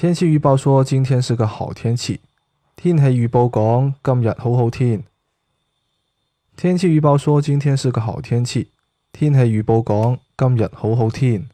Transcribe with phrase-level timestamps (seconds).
[0.00, 2.20] 天气预报说今天是个好天气。
[2.76, 5.02] 天气预报讲今日好好天。
[6.54, 8.70] 天气预报说今天是个好天气。
[9.10, 11.48] 天气预报讲今日好好天。